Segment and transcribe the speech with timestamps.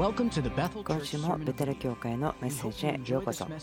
[0.00, 3.44] 今週もベテル教会のメッセージへようこそ。
[3.44, 3.60] ビル・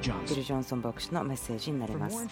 [0.00, 2.26] ジョンソン牧師のメッセージになります。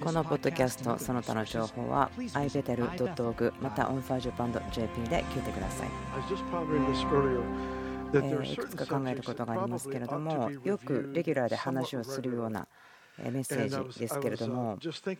[0.00, 5.88] このポッドキャストその他の情報は ibetel.org また onfirejapan.jp で聞いてください。
[8.14, 12.66] えーいくつか考えることがありますけれどもよくレギュラーで話をするような
[13.30, 15.14] メッセージですけれども、私た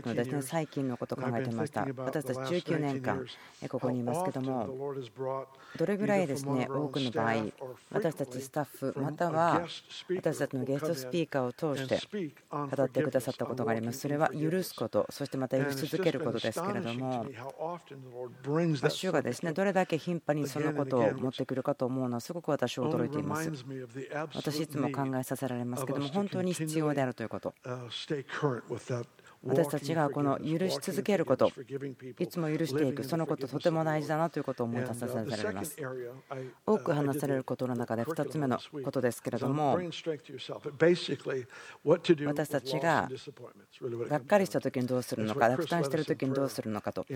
[0.00, 1.86] ちのですね最近のことを考えていました。
[1.98, 3.26] 私たち19年間、
[3.68, 4.94] ここにいますけども、
[5.76, 7.34] どれぐらいですね多くの場合、
[7.90, 9.62] 私たちスタッフ、または
[10.08, 12.00] 私たちのゲストスピーカーを通して
[12.50, 14.00] 語ってくださったことがあります。
[14.00, 17.26] それは許すこと、そしてまた許し続けることですけれども、
[18.88, 23.50] 主がですねどれだけ頻繁にそのことを持ってくるかと思うのは、すごく私は驚いています。
[24.34, 27.54] 私いつも考えさせられますけども、本当に必要であるということ。
[29.42, 31.50] 私たちがこの許し続けること、
[32.18, 35.76] いつも許していく、そのこととても大事だなということを思い出させられます。
[36.66, 39.78] 多く話されることの中で2つ目のことですけれども、
[42.26, 43.08] 私たちが
[44.08, 47.06] がっかりした時にどうするのか、落胆している時にどうするのかと、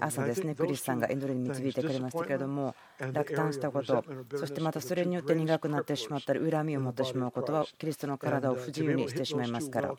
[0.00, 2.74] 朝ですね、クリスさんが祈りに導いてくれましたけれども、
[3.12, 4.04] 落胆したこと、
[4.36, 9.94] そしてまたそれによって苦くなってしまったり、恨みを持ってしまうことは、キリストの体を不自由にしてしまいますから、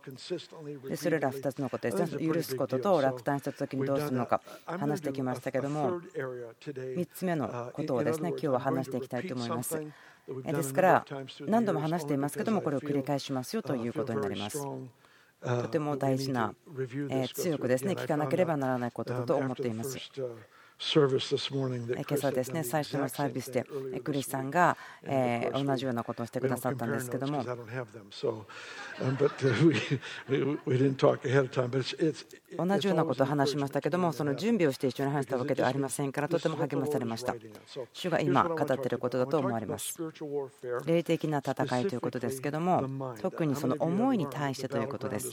[0.95, 9.81] それら2つのことですね、許すことと落胆した時にどうするのか話してきましたけども、3つ目のことをですね今日は話していきたいと思います。
[10.27, 11.05] ですから、
[11.41, 14.61] 何度も話していますけども、これを繰り返しますよということになります。
[15.43, 16.53] とても大事な、
[17.33, 19.97] 強くですね聞かなければならないことだと思っています。
[22.07, 23.63] 今朝ですね、最初のサービスで
[24.03, 24.77] クリスさんが
[25.53, 27.41] 同じようなことをしてくださったんですけども、
[32.57, 37.33] 同じようなことを話しましたけども、その準備をして一緒に話したわけではありませんから、とても励まされました。
[37.93, 39.97] 主が今語っていることだと思われます。
[40.85, 45.31] 霊的な戦いということですけども、特にその思いに対してということです。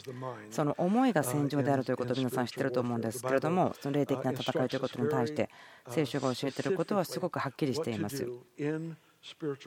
[0.51, 5.40] その思いが戦場であるということを皆さん知っていると思うんですけれども、その霊的な戦いということに対して、
[5.89, 8.27] 聖書が教えていることはすごくはっきりしています。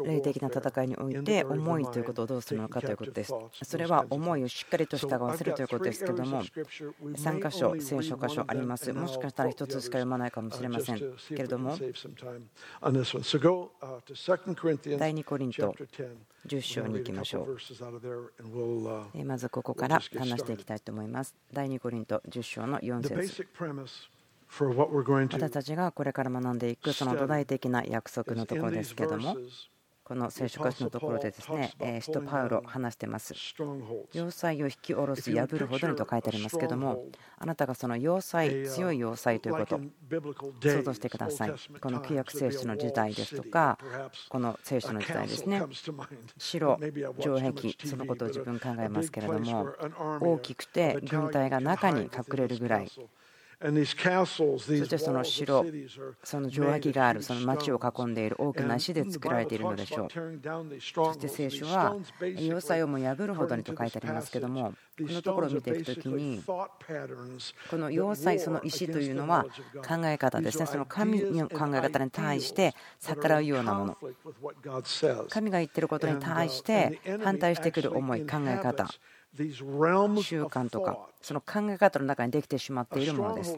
[0.04, 3.32] 霊的な戦いにおいて思いということをどうするのかということです。
[3.62, 8.92] それは思いをしっかりと従わせるということですけども、3箇所、聖書箇所あります。
[8.94, 10.98] もしかしたら1つしか読まないかもしれません
[11.30, 11.88] けれども、第
[15.14, 15.76] 2コリント
[16.48, 17.48] 10章に行きましょ
[19.14, 19.24] う。
[19.24, 21.36] まずここから話していきたいと思います。
[21.54, 23.48] 第2コリント10章の4節
[24.56, 29.36] 私たちがこれから学んでいくその土台的な約束のところですけども
[30.04, 31.72] この聖書歌詞のところでですね。
[32.02, 33.34] 使徒パウロ話してます。
[34.12, 37.06] 要塞を引き下ろす破るほどにと書いてありますけども
[37.40, 39.80] あなたがその要塞強い要塞ということ
[40.62, 41.54] 想像してください。
[41.80, 43.80] この旧約聖書の時代ですとか
[44.28, 45.64] この聖書の時代ですね。
[46.38, 46.78] 城
[47.20, 49.70] 城壁そのことを自分考えますけれども
[50.20, 52.92] 大きくて軍隊が中に隠れるぐらい
[53.64, 55.66] そしてその城、
[56.22, 60.10] その城壁がある、その町を囲んでいる大きな石で作られているのでしょう。
[60.82, 61.96] そして聖書は、
[62.38, 66.68] 要塞をも破るほどにと書いてありますけども、このところを見ていくときに、こ
[67.78, 73.98] の要塞、その石というのは考え方ですね、その神の考え方に対して逆らうようなもの、
[75.30, 78.90] 神が言ってることに対して反対してくる思い、考え方。
[79.36, 83.56] 習慣とかその考え方の中にできてしまっているものです。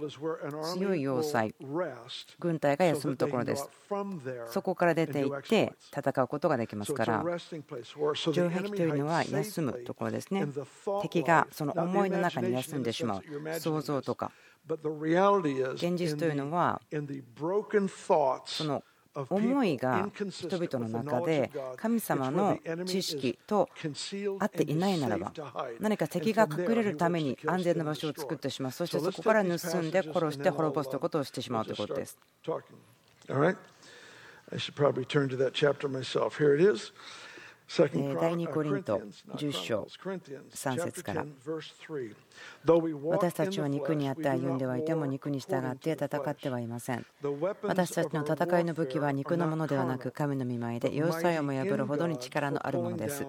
[0.73, 1.53] 強い要塞
[2.39, 3.67] 軍隊が休むところです。
[4.47, 7.25] そこから出ていって戦うことができますから。
[8.15, 10.47] 城壁というのは休むところですね。
[11.01, 14.31] 敵がその思いの中に休んでしまう想像とか。
[14.67, 16.81] 現実というのは
[18.45, 18.83] その
[19.29, 23.69] 思いが人々の中で神様の知識と
[24.39, 25.31] 合っていないならば
[25.79, 28.71] 何か敵が隠れるために安全な場所を作ってしまう。
[28.71, 32.17] そしてそこから盗んで殺して滅ぼすということをしてしまうということです。
[37.67, 39.01] 第2コリント
[39.35, 39.87] 10章
[40.53, 41.25] 3節から。
[43.03, 47.05] 私たちは肉にあって歩んではいても肉に従って戦ってはいません。
[47.63, 53.25] 私たちの戦いの武器は肉のものではなく神の見舞いで要塞をも破るほどに力のあるものです。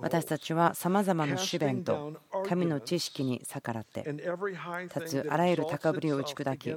[0.00, 4.04] 私たちはさまざまな試練と神の知識に逆らって
[4.94, 6.70] 立つあらゆる高ぶりを打ち砕き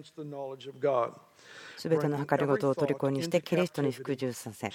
[1.78, 4.72] すべての計りごとを虜にしてキリストに服従させ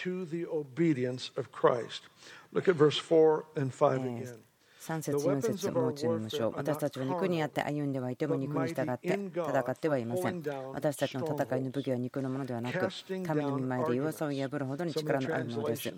[4.90, 10.42] 3 3節4節もう一度見ましょう私たちは肉にあって歩んではいても肉に従って戦ってはいません。
[10.72, 12.88] 私たちの戦いの武器は肉のものではなく
[13.26, 15.92] 神の御前で弱さを破るほどに力のあるものです。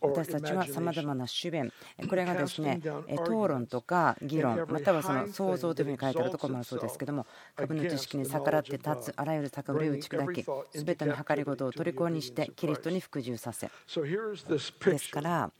[0.00, 1.72] 私たちはさまざまな主弁
[2.08, 7.26] これがですね討論とか議論またはその創造というふうに書いてあるところもあるそうですけども
[7.56, 10.44] 株の知識に逆らって立つあらゆる高ぶりを打ち砕き
[10.78, 13.68] 全ての計りごとを虜にしてキリストに服従させ。
[13.68, 15.50] ですから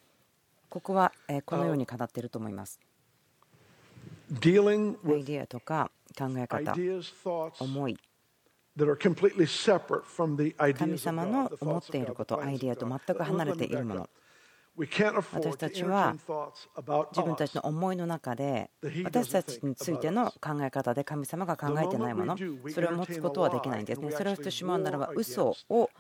[0.73, 1.13] ここは
[1.45, 2.81] このように語っていると思います。
[5.05, 6.75] アイディアとか考え方、
[7.61, 7.99] 思い、
[10.75, 14.09] 神様の思っていること、アイディアと全く離れているもの。
[14.75, 16.15] 私たちは
[17.11, 18.71] 自分たちの思いの中で
[19.05, 22.37] 私たちについての考え方で神様が考えてないもの
[22.73, 24.11] それを持つことはできないんですね。
[24.13, 25.91] それをしてしまうならば嘘を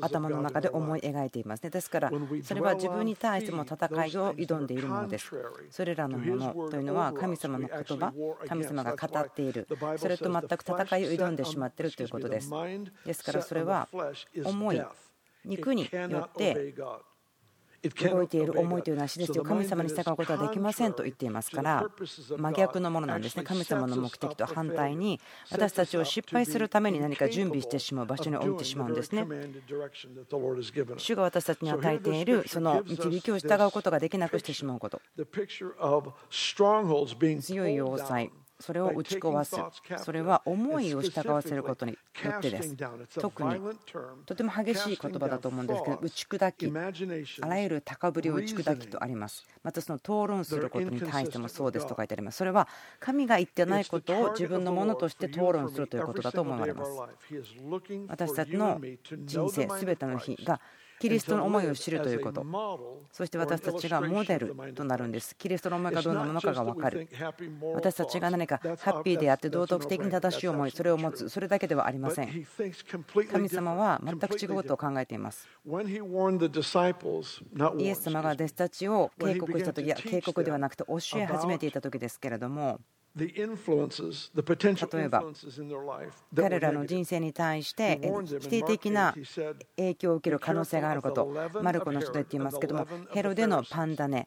[0.00, 1.70] 頭の中で思い描いていますね。
[1.70, 5.30] ですからそれは自分に対しても戦いを挑んでいるものです。
[5.70, 8.14] それらのものというのは神様の言葉
[8.48, 9.68] 神様が語っている。
[9.98, 12.50] それと全く戦いを挑んでしまっているということです。
[13.04, 13.88] ですからそれは
[14.42, 14.82] 思い
[15.44, 16.74] 肉によって
[17.88, 21.86] 動いている思いというのは死ですよ神様に従うことはできませんと言っていますから
[22.36, 23.42] 真逆のものなんですね。
[23.42, 25.20] 神様の目的と反対に
[25.50, 29.26] 私たちを失敗するために何か準備してしまう場所に置いてしまうんですね。
[30.96, 35.00] 主が私たちに与えているその導きを従うことができなくしてしまうこと。
[37.40, 38.30] 強い要塞
[38.64, 40.02] それを打ち壊す。
[40.02, 41.92] それは思いを従わせることに。
[41.92, 42.76] よってです
[43.20, 43.60] 特に
[44.24, 46.72] とても激しい言葉だと思うんですけど打ち砕き
[47.42, 49.44] あらゆる高ぶりを打ち砕きとあります。
[49.62, 52.38] またその討論することに対してもそうですと書いてあります。
[52.38, 52.68] それは
[53.00, 56.90] 神が言ってないことを自分のものとして討論するということだと思われます。
[58.08, 58.80] 私たちの
[59.24, 60.60] 人生全ての日が
[61.00, 62.44] キリストの思いを知るということ。
[63.12, 65.36] そして私たちがモデルとなるんです。
[65.36, 67.08] キリストの思いがどんなものかが分かる。
[67.74, 72.46] 私たちが何かハッピーであって道徳的に正しい思いそれを持つそれだけではありません。
[73.30, 75.48] 神様は全く違うことを考えています。
[77.78, 82.80] イエス様が弟子たちを警告した時いや警告ではなくて教え始めていた時ですけれども
[83.16, 85.24] 例えば
[86.36, 88.00] 彼らの人生に対して
[88.40, 89.14] 否定的な
[89.76, 91.32] 影響を受ける可能性があること
[91.62, 94.26] マルコの人で言っていますけどもヘロでのパンダネ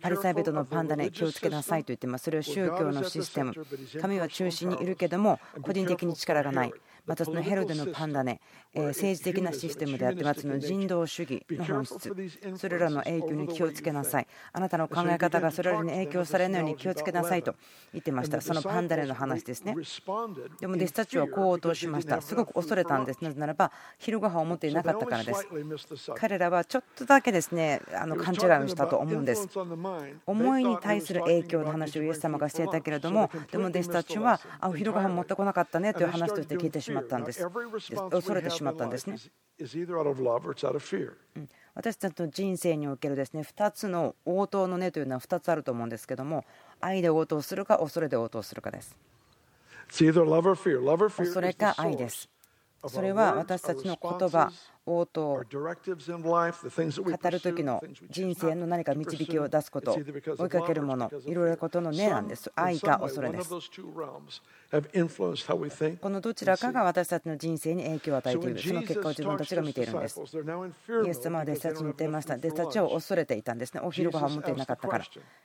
[0.00, 2.24] パリサイ人のパンダネ気をつけなさいと言ってます。
[2.24, 3.54] それは宗教のシステム。
[4.00, 6.72] 神は中心にいるけども個人的に力がない
[7.08, 8.40] またそのヘロデのパンダネ、
[8.74, 12.12] 政治的なシステムであってその人道主義の本質
[12.56, 14.26] それらの影響に気をつけなさい。
[14.52, 17.54] あなたの考え方がそれらに影響されないように気をつけなさいと
[17.92, 18.40] 言ってました。
[18.40, 19.74] そのパンダネの話ですね。
[20.60, 22.20] でも弟子たちはこう応答しました。
[22.20, 23.24] すごく恐れたんです。
[23.24, 25.46] なぜならば昼ご飯を持っていなかったからです。
[26.14, 29.48] 彼らはちょっとだけですねあの勘違いをしたと思うんです。
[30.26, 37.42] 思いに対する影響の話をイエス様がしていたけれどもでも弟子たちはあお昼ご飯持ってこなかったねという話として聞いてしままったんです。
[37.42, 39.16] 恐れてしまったんですね。
[41.74, 46.44] 私たちの人生におけるですね2つの応答の根というのは2つあると思うんですけども
[46.80, 48.96] 愛で応答するか恐れで応答するかです。
[51.24, 52.28] 恐れか愛です。
[52.86, 54.52] それは私たちの言葉、
[54.88, 62.50] 応答、語る時の人生の何か導きを出すこと、追いかけるもの、いろいろなことの根なんです。
[62.54, 63.50] 愛か恐れです。
[66.00, 70.20] このどちらかが私たちの人生に影響を与えている、その結果を自分たちが見ているんです。
[70.20, 72.34] イエス様は弟子たちに言っていました。
[72.34, 73.80] 弟子たちを恐れていたんですね。
[73.82, 75.04] お昼ご飯を持っていなかったから。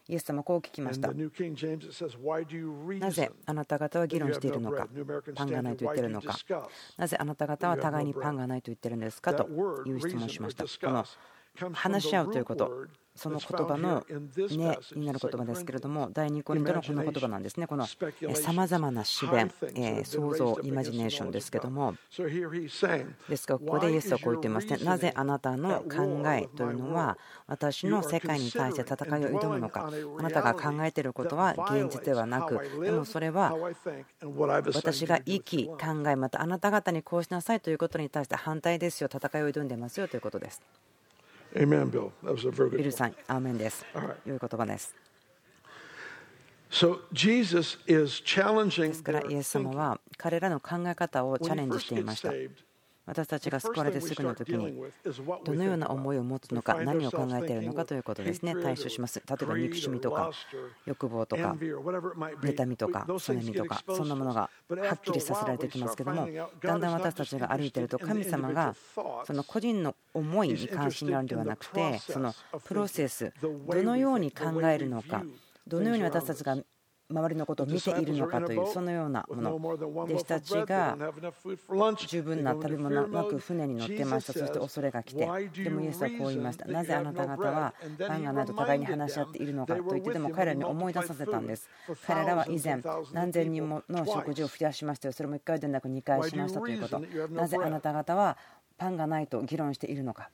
[0.10, 1.10] イエス様はこう聞きました。
[3.00, 4.88] なぜあなた方は議論しているのか、
[5.36, 6.38] パンがないと言っているのか、
[6.98, 9.33] なぜあなた方は互いにパンがないと言っているんですか？
[9.34, 9.48] と
[9.86, 10.64] いう質問をしました。
[10.64, 12.72] この話し合うということ、
[13.16, 19.52] その言葉の根になる言葉ですけれども、第2コリントのこの言葉なんですね、このさまざまな思弁、
[20.04, 21.96] 想像、イマジネーションですけども、
[23.30, 33.56] ですから、ここでイエスはこう言っていますね、なぜあなたの考えというのは、私の世界に対して戦いを挑むのか、あなたが考えていることは現実ではなく、でもそれは
[34.74, 35.78] 私が生き、考
[36.08, 40.62] え、またあなた方にこうしなさいということに対して反対ですよ、戦いを挑んでますよということです。
[41.56, 43.86] ビルさん、アーメンです。
[44.26, 44.96] 良い言葉です。
[46.72, 48.24] So Jesus is
[48.82, 52.32] ですから、イエス様は彼らの考え方をチャレンジしていました。
[53.06, 54.82] 私たちが救われてすぐの時に
[55.44, 58.56] どのような思いを持つのか何を考えているのかということですね。
[58.56, 59.22] 対処します。
[59.28, 60.32] 例えば憎しみとか
[60.86, 66.28] 欲望とか妬みとかそねみとかそんなものがはっきりさせられてきますけども
[66.62, 68.76] だんだん私たちが歩いていると神様が
[69.26, 72.34] その個人の思いに関心があるのではなくてその
[72.66, 73.52] プロセスど
[73.84, 75.24] のように考えるのか
[75.68, 76.58] どのように私たちが
[77.10, 79.56] 周りのことを見ているのかというそのようなもの。
[79.56, 80.98] 弟子たちが
[82.08, 84.34] 十分な食べ物なく船に乗ってました。
[84.34, 85.28] そして恐れが来て。
[85.64, 86.66] でもイエスはこう言いました。
[86.66, 91.70] なぜあなた方はパンがないと互いに話し合っているのかと言ってでも彼らに思い出させたんです。
[92.08, 92.82] 彼らは以前
[93.12, 95.12] 何千人もの食事を増やしましたよ。
[95.12, 98.38] それも1回でなく2回しましたということなぜあなた方は
[98.78, 100.30] パンがないと議論しているのか。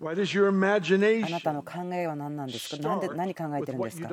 [0.00, 2.88] あなたの考えは何なんですか？
[2.88, 4.08] 何で何考えてるんですか？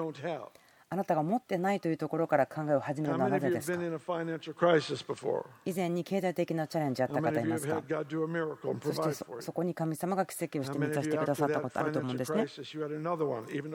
[0.94, 3.82] あなたが持ってないというところから考えを始めるのはなぜですか？
[5.64, 7.82] 以前に経済的なチャレンジあった方いますか
[8.84, 12.46] そしてそこに神様が奇跡をして満たしてくださったことあると思うんですね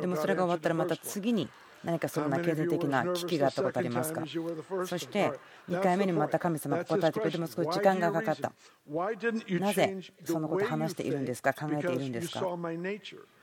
[0.02, 1.49] でもそれが終わったらまた次に
[1.82, 4.23] 何かそんな経済的な危機があったことありますか？
[4.87, 5.32] そして
[5.70, 8.52] 2回目にまた神様が答えてくれても少し時間がかかった。
[9.58, 11.54] なぜそのことを話しているんですか？
[11.54, 12.40] 考えているんですか？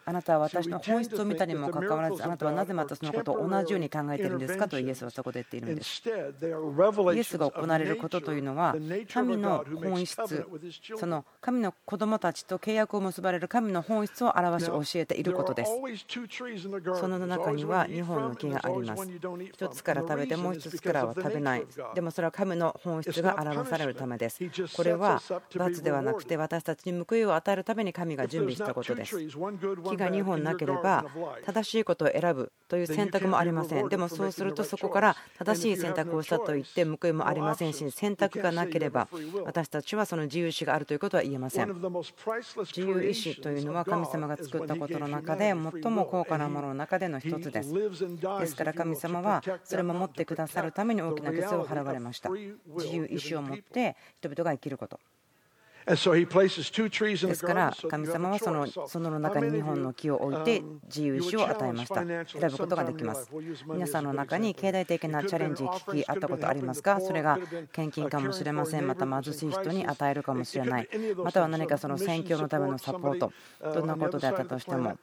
[0.06, 4.68] あなたは私の本質を見たにもかかわらずあなたはなぜまたそのことを同じように考えているんですか？
[4.68, 6.04] とイエスはそこで言っているんです。
[7.16, 8.76] イエスが行われることというのは
[9.12, 10.46] 神の本質
[10.98, 15.72] その神の子供たちと契約を結ばれる神の本質を表し教えていることです。
[17.00, 19.04] その中には2本の木があります。
[19.04, 21.66] 1つから食べてもう1つからは食べない。
[21.96, 24.40] でもそれは神の本質が表されるためです。
[24.76, 25.22] これは
[25.56, 29.18] 罰ではなくて私たちに報いを与えるために神が準備したことです
[29.96, 31.06] 木が2本なければ
[31.46, 33.90] 正しいことを選ぶという選択もありません。
[33.90, 39.08] でもそうするとそこから正しい選択をしたと言って報いもありませんし選択がなければ
[39.46, 41.68] 私たちはその自由意志があるということは言えません。
[41.70, 47.74] 自由意志というのは神様が作ったことの中で最も高価なものの中での一つです。
[47.74, 52.30] ですから神様はそれを守ってくださるために大きな決を払われました。
[52.30, 55.00] 自由意志を持って人々が生きること。
[55.86, 61.96] ですから神様はそのその中に2本の木を置いて自由意志を与えました。
[61.96, 63.30] 選ぶことができます。
[63.66, 67.02] 皆さんの中に経済的なチャレンジ危機あったことありますか？
[67.02, 67.38] それが
[67.74, 68.88] 献金かもしれません。
[68.88, 70.90] また貧しい人に与えるかもしれない。
[71.18, 73.34] または何かその選挙のためのサポート。
[73.74, 74.98] どんなことであったとしても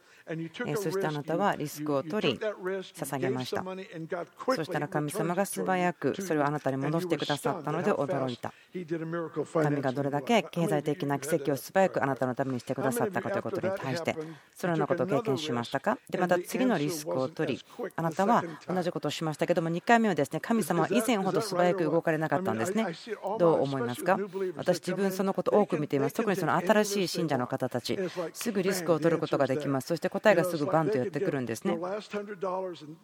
[0.77, 3.65] そしてあなたはリスクを取り捧げました。
[4.55, 8.53] そしたら神様が素早くそれをあなたに戻してくださったので驚いた。
[9.53, 14.17] 神がどれだけ経済的な奇跡を素早くあなたのためにしてくださったかということに対して
[14.55, 15.99] そのようなことを経験しましたか？
[16.09, 17.65] でまた次のリスクを取り
[17.97, 22.87] あなたは同じことをしましたけども2回目はですね神様は以前ほど素早く動かれなかったんですね。
[23.39, 24.19] どう思いますか？
[24.57, 26.15] 私自分そのこと多く見ています。
[26.15, 27.99] 特にその新しい信者の方たち。
[28.33, 29.89] すぐリスクを取ることができます。
[29.89, 31.79] そして答えがすぐバンとやってくるんですね。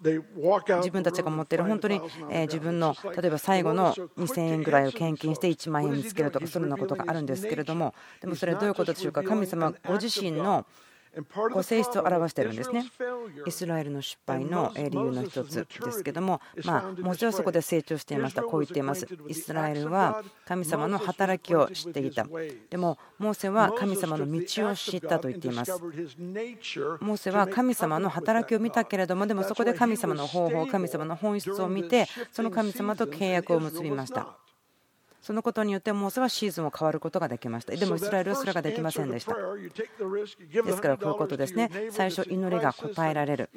[0.03, 2.01] 自分たちが持っている本当に
[2.43, 9.23] 自分の例えば最後の2000円ぐらいを献金して1万円見つけるとかそのようなことがあるんですけれどもでもそれはどういうことでしょうか？
[9.23, 10.67] 神様ご自身の
[11.52, 12.85] ご性質を表しているんですね。
[13.46, 18.42] イスラエルの失敗の理由の一つですけども、まあ、もちろんそこで成長していました。
[18.42, 19.06] こう言っています。
[19.28, 22.26] イスラエルは神様の働きを知っていた。
[22.70, 25.73] でも、モーセは神様の道を知ったと言っています。
[25.73, 34.37] モーセは神様の働きを見たけれども、でもそこで神様の方法、神様の本質を見て、その神様と契約を結びました。
[35.26, 37.75] そのことによってモーセはシーズンを変わることができました。
[37.75, 39.35] でもイスラエルはそれができませんでした。
[39.35, 41.68] ですからこういうことですね。
[41.90, 43.50] 最初祈りが答えられる。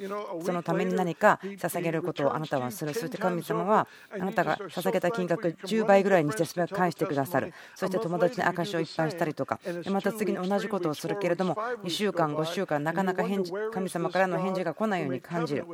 [0.44, 2.92] そのために何か捧げることをあなたはする。
[2.92, 7.54] そして神様はあなたが捧げた金額10倍ぐらいにして素早く返してくださる。
[7.76, 9.60] そして友達に証をいっぱいしたりとか。
[9.92, 15.66] また次に同じことをするけれども2週間5週間なかなか返事神様からの返事が来ないように感じる。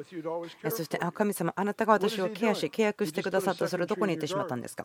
[0.68, 4.84] そしてあ神様あなたが私をケアし契約してくださったそれどこに行ってしまったんですか？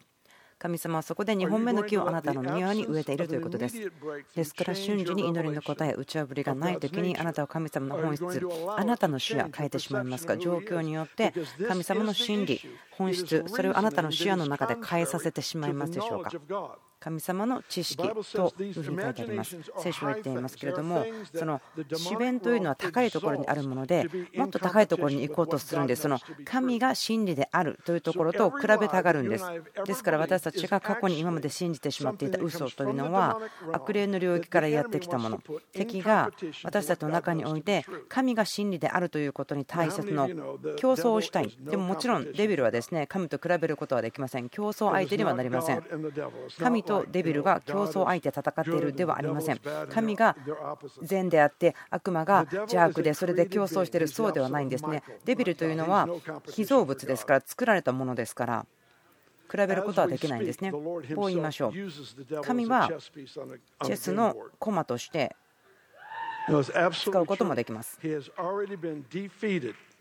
[0.61, 3.91] 神様はそこで2本目の木をあなたの庭に植えているということです。
[4.35, 10.37] ですから瞬時に祈りの答え、打ち破りがない時にあなたは神様の本質、あなたの視野変えてしまいますか？
[10.37, 11.33] 状況によって
[11.67, 16.31] 神様の真理、本質、それをあなたの視野の中で変えさせてしまいますでしょうか？
[17.01, 18.09] 神様の知識と
[18.63, 19.57] いうふうに書いてあります。
[19.79, 21.03] 聖書は言っていますけれども、
[21.33, 21.59] その
[21.97, 26.03] 主弁というのは高いところにあるもので、もっと高いところに行こうとするんです。
[26.03, 29.45] その神が真理であるというところと比べたがるんです。
[29.83, 33.41] ですから私たちが過去に今まで信じてしまっていた嘘というのは、
[33.71, 35.41] 悪霊の領域からやってきたもの。
[35.73, 36.29] 敵が
[36.63, 40.27] 私たちの中において、神が真理であるということに対しての
[40.77, 41.57] 競争をしたい。
[41.59, 44.49] でももちろんデビルはですね、神と比べることはできません。
[44.49, 45.83] 競争相手にはなりません。
[46.59, 49.59] 神ととデビルが競争相手戦っているではありません。
[49.89, 50.35] 神が
[51.01, 55.03] 善であって悪魔が邪悪でそれで競争しているそうではないんですね。
[55.25, 56.07] デビルというのは
[56.49, 58.65] 被造物ですから作られたものですから
[59.49, 60.71] 比べることはできないんですね。
[60.71, 62.41] こう言いましょう。
[62.43, 62.89] 神は
[63.83, 65.35] チェスの駒として
[66.91, 67.99] 使うこともできます。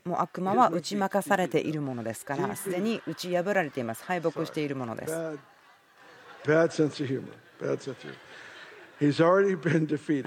[0.03, 4.03] もう悪魔は打ち負かされているものですからすでに打ち破られています。
[4.05, 5.15] 敗北しているものです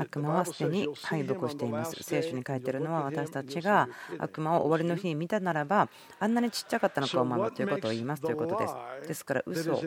[0.02, 2.02] 悪魔はすでに敗北しています。
[2.02, 5.90] 聖書に書いているのは私たちが悪魔を終わりの日に見たならば
[6.20, 9.08] あんなにちっちゃかったのかお前はということを言いますということです。
[9.08, 9.80] ですから嘘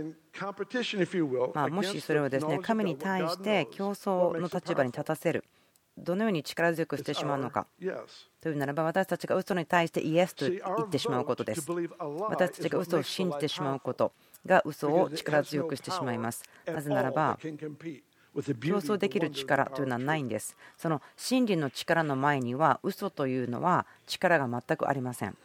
[1.52, 5.45] まあもしそれをですね神に対して競争の立場に立たせる。
[5.99, 7.66] どのように力強くしてしまうのか
[8.46, 11.66] というならば私たちが嘘に対してイエスと言ってしまうことです。
[11.68, 14.12] 私たちが嘘を信じてしまうこと
[14.46, 16.44] が嘘を力強くしてしまいます。
[16.64, 17.50] なぜならば競
[18.36, 20.56] 争できる力というのはないんです。
[20.76, 25.36] その真理の力の前には嘘というのは力が全くありません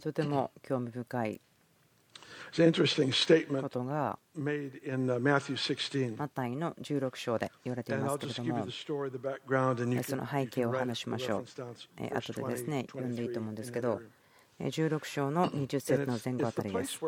[0.00, 1.40] とても興味深い
[3.60, 8.66] ことがマタイの16章で言われていますけれども。
[10.02, 11.44] その背景を話しましょう。
[12.14, 14.00] 後でですね読んでいいと思うんですけど。
[14.58, 16.98] 16章の20節の前後あたりです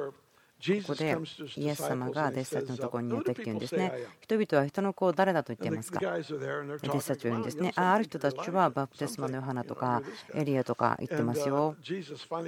[0.58, 1.16] ここで
[1.56, 3.92] イエス様が弟子たちのところにやってきて言うんですね。
[4.20, 6.00] 人々は人の子を誰だと言っていますか？
[6.02, 7.72] 弟子たちは言うんですね。
[7.76, 10.02] あある人たちはバプテスマのヨハナとか
[10.34, 11.76] エリアとか言ってますよ。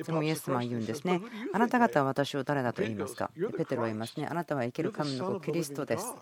[0.04, 1.20] でもイエス様は言うんですね。
[1.52, 3.30] あなた方は私を誰だと言いますか？
[3.56, 4.26] ペテロは言いますね。
[4.28, 6.12] あなたは生ける神の子キリストです。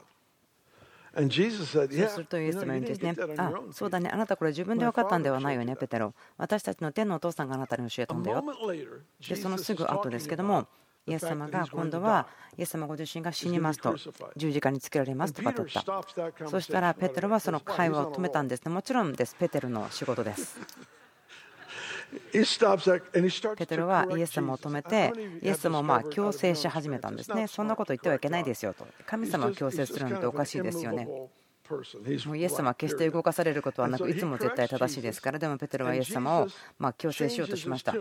[1.11, 1.79] そうす
[2.21, 3.17] るとイエス様言うんですね。
[3.39, 4.11] あ、そうだね。
[4.13, 6.15] あなたこれ自分で分かったんではないよね、ペテロ。
[6.37, 8.45] 私たちの天のお父さんがあなたに教えたんだよ。
[9.27, 10.69] で、そのすぐ後ですけども、
[11.09, 13.97] イエス様が今度はイエス様ご自身が死にますと
[14.37, 16.49] 十字架につけられますと語った。
[16.49, 18.65] そしたらペテロはその会話を止めたんです。
[18.65, 19.35] ねもちろんです。
[19.37, 20.59] ペテロの仕事です。
[23.57, 25.13] ペテロはイエス様を止めて
[25.43, 27.47] イエス様をまあ強制し始めたんですね。
[27.47, 28.87] そんなこと言ってはいけないですよと。
[29.07, 31.09] 神様を強制するなんておかしいですよね
[32.27, 35.39] もうイエス様は決して動かされることはなくいつも絶対正しいですから。
[35.39, 37.95] でもペテロはイエス様をま強制しようとしました。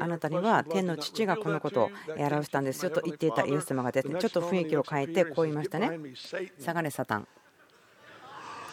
[0.00, 5.98] あなたには天の父がこのことを表したんですよと言っていたイエス様がですねちょっと雰囲気を変えてこう言いましたね。
[6.58, 7.28] 下がれサタン。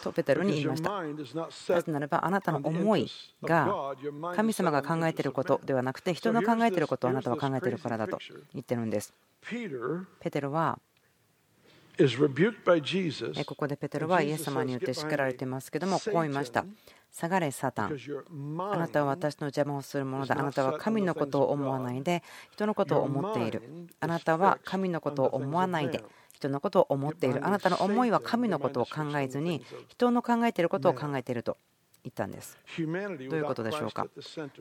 [0.06, 1.02] とペテロに言いました。
[1.02, 3.10] なぜならばあなたの思い
[3.42, 3.94] が
[4.34, 8.18] 神様が考えていることではなくて人の考えていることをあなたは考えているからだと
[8.54, 9.12] 言ってるんです。
[10.20, 10.78] ペテロは
[13.46, 16.64] ここでペテロはイエス様によって叱られていますけどもこう言いました。
[17.10, 17.98] 下がれサタン。
[18.70, 20.38] あなたは私の邪魔をするものだ。
[20.38, 23.62] あなたは神のことを思わないで人のことを思っている。
[24.00, 26.04] あなたは神のことを思わないで
[26.34, 27.46] 人のことを思っている。
[27.46, 31.56] あなたの思いは神のことを考えずに人の考えていることを考えていると
[32.04, 32.58] 言ったんです。
[32.78, 32.88] どう
[33.38, 34.06] いうことでしょうか？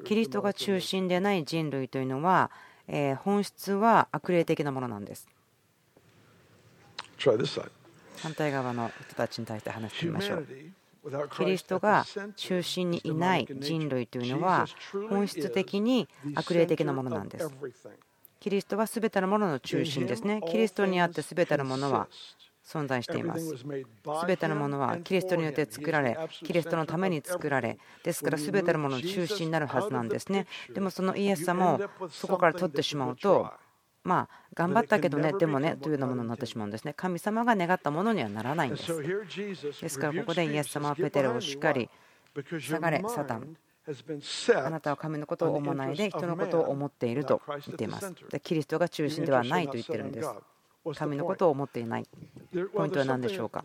[0.05, 2.49] キリストが中心でない人類というのは
[3.19, 5.27] 本質は悪霊的なものなんです
[7.17, 10.47] 反対側の人たちに対して話してみましょう。
[11.37, 12.03] キリストが
[12.35, 14.65] 中心にいない人類というのは
[15.09, 17.51] 本質的に悪霊的なものなんです。
[18.39, 20.41] キリストは全てのものの中心ですね。
[20.49, 22.07] キリストにあって全てのものは
[22.65, 23.55] 存在しています。
[24.27, 30.47] 全てのものはキリストによって作られ、キリストのために作られ、ですから全てのものの中心になるはずなんですね。
[30.73, 33.51] でもそのイエス様をそこから取ってしまうと、
[34.05, 36.93] まあ頑張ったけどねでもねというようなものになってしまうんですね。
[36.95, 38.95] 神様が願ったものにはならないんです。
[39.81, 41.89] ですからここでイエス様はペテロをしっかり
[42.61, 43.57] 下がれサタン。
[44.55, 48.13] あなたは神のことを思わないで人のことを思っていると言っています。
[48.29, 50.29] でキリストが中心ではないと言ってるんです。
[50.95, 52.07] 神のことを思っていない。
[52.73, 53.63] ポイントは何でしょうか？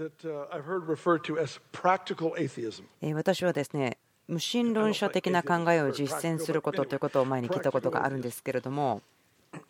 [3.14, 9.02] 私はですね無神論者的な考えを実践することということを前に聞いたことがあるんですけれども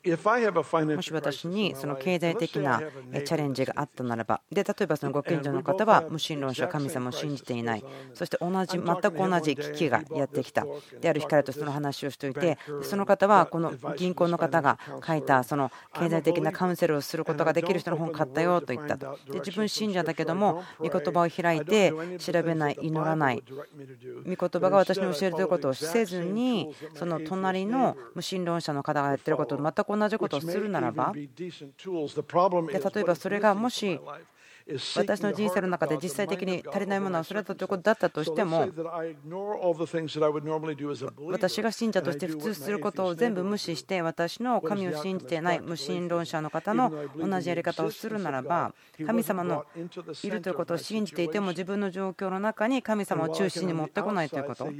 [0.02, 10.66] もし私にその経済的なチャレンジがあったならば、で例えばそのご近所の方は無神論者、神様を信じていない、そして同じ全く同じ危機がやってきた、
[11.00, 18.96] である日からとその話をしておいて、その方はこの銀行の方が書いたその経済的なカウンセルをすることができる人の本を買ったよと言った。
[18.96, 23.42] と、で自分信者だけども、御言葉を開いて調べない、祈らない、
[24.26, 31.12] 御言葉が私に教えるということをせずに、その隣の無神論者の方がやってることと全く同じことをするならば。
[31.12, 34.00] で例えばそれがもし
[34.96, 38.68] 私の人生の中で実際的に足りないものはそれだということだったとしても
[41.30, 49.64] 私が信者として普通することを全部無視して私の神を信じていない無神論者の方の同じやり方をするならば神様の
[50.22, 54.70] いるということを信じていても自分の状況の中に神様を中心に持ってこないということ。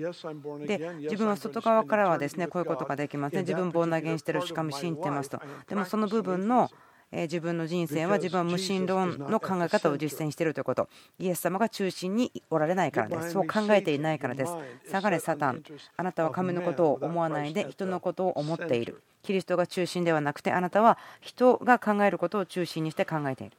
[0.66, 5.40] で自分は外側からはですねこういうことができますね自分ボーナゲンしてるしかも信じてますと。
[5.68, 6.70] でもその部分の
[7.12, 10.88] 自分の人生は自分は無神論の考え方を実践しているということ。
[11.18, 13.32] イエス様が中心におられないからです。
[13.32, 14.52] そう考えていないからです。
[14.88, 15.62] 下がれサタン。
[15.96, 19.02] あなたは神のことを思わないで人のことを思っている。
[19.22, 23.56] キリストが中心ではなくてあなたは人が考えることを中心にして考えている。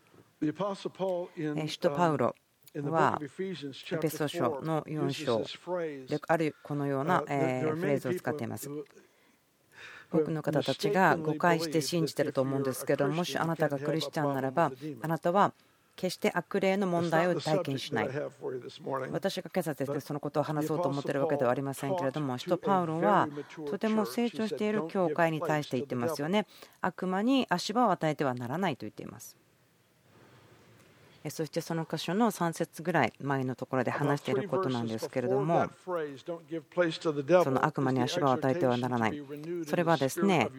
[1.68, 2.36] 使徒パウロ
[2.74, 3.28] はエ
[3.98, 5.44] ペソ書の4章。
[6.08, 8.70] であるこのようなフレーズを使っています
[10.12, 14.72] 多くの方たちが誤解して信じてると思うんですけどもしあなたがクリスチャンならば
[15.02, 15.54] あなたは
[15.96, 18.10] 決して悪霊の問題を体験しない。
[19.12, 23.28] 私が今朝ですねそのことを話そうと思っているわけではありませんけれども使徒パウロは
[23.70, 26.48] とても成長している教会に対して言ってますよね。
[26.82, 29.41] 悪魔に足場を与えてはならないと言っています。
[31.30, 39.24] そしてその箇所の3節ぐらい前のところで話していることなんですけれどもその悪魔に足場を与えてはならない。
[39.68, 40.50] それはですね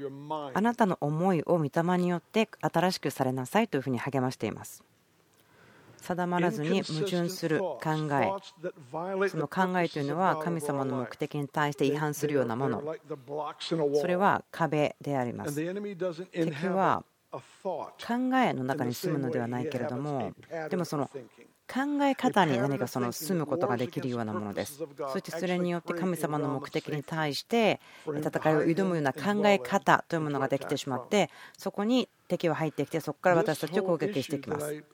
[0.55, 4.85] あなたの思いを御霊によって新しくされなさいというふうに励ましています。
[6.03, 12.83] 定まらずに矛盾する考えその考えというのは神様の目的に対して違反するようなもの。
[13.94, 15.55] それは壁であります。
[15.55, 17.05] 敵は
[17.99, 20.33] 考えの中に住むのではないけれども
[20.68, 21.09] でもその
[21.73, 24.85] 考え方に何かその住むことができるようなものです。
[25.11, 34.85] そしてそれによって神様の目的に対して戦いを挑むような考え方というものができてしまってそこに敵は入ってきてそこから私たちを攻撃していきます。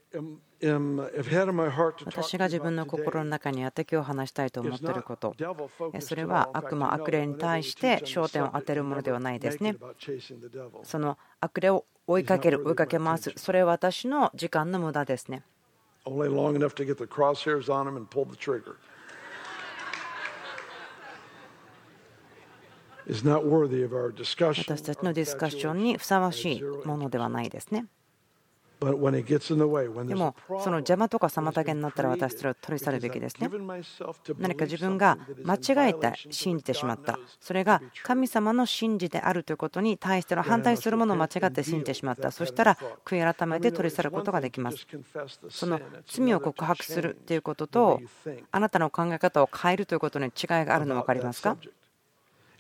[2.05, 5.37] 私が自分の心の中にあって今日話したいと思っていること
[6.01, 9.77] それは悪魔悪霊に対して焦点を当てるものではないですね。
[10.83, 15.43] その悪霊を追いかける追いかけ回すそれは私の時間の無駄ですね。
[16.08, 18.78] only long enough to get the crosshairs on him and pull the trigger.
[23.06, 24.64] Is not worthy of our discussion.
[24.64, 27.86] 私たちのディスカッションにふさわしいものではないですね。
[28.81, 33.49] でも、その邪魔とか妨げになったら私たちは取り去るべきですね。
[34.39, 37.19] 何か自分が間違えて信じてしまった。
[37.41, 42.31] それが神様の信じであるということに対しての反対するものを間違って信じてしまった。
[42.31, 44.87] そしたら悔い改めて取り去ることができます。
[45.51, 48.01] その罪を告白するということと、
[48.51, 50.33] あなたの考え方を変えるということに違い
[50.65, 51.57] があるの分かりますか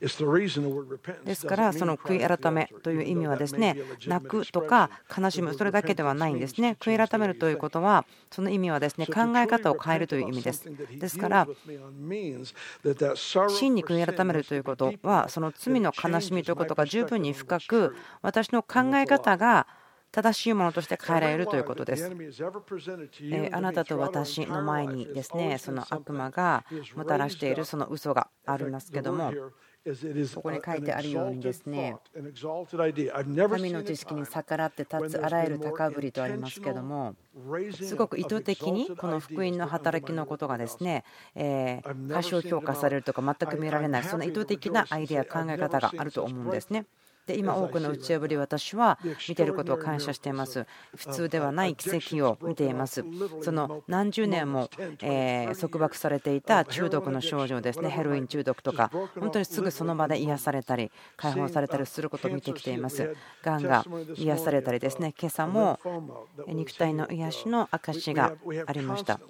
[0.00, 6.76] ですから、その悔い改めという意味はですね、泣くとか悲しむ、それだけではないんですね。
[6.78, 10.70] 悔い改めるということは、その意味はですね、考え方を変えるという意味です。
[10.98, 11.48] ですから、
[13.48, 19.66] 真に悔い改めるということは、その罪の悲しみということが十分に深く、私の考え方が
[20.11, 22.11] 正しいものとして変えられるということです。
[23.52, 29.32] あなたと私の前にですね、その悪魔がもたらしているその嘘がありますけども、
[30.35, 31.96] ここに書いてあるようにですね
[33.37, 37.14] 神の知識に逆らって立つあらゆる高ぶりとありますけども
[37.72, 41.05] すごく意図的にこの福音の働きのことがですね
[42.11, 46.87] 過小評価されるとか全く見られないその意図的なアイデア考え方があると思うんですね。
[47.28, 50.66] で今多くの打ち破り私は見ていることを感謝しています。
[50.96, 53.04] 普通ではない奇跡を見ています。
[53.42, 54.70] その何十年も
[55.02, 57.90] え束縛されていた中毒の症状ですね。
[57.90, 63.14] ヘロイン中毒とか本当にすぐその場で癒されたり解放されたりすることを見てきています。
[63.42, 63.84] がんが
[64.16, 65.14] 癒されたりですね。
[65.20, 65.78] 今朝も
[66.46, 68.32] 肉体の癒しの証が
[68.66, 69.20] ありました。